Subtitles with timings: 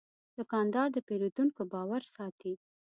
[0.37, 2.53] دوکاندار د پیرودونکو باور ساتي.